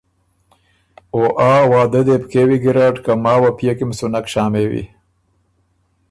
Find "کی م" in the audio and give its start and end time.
3.77-3.91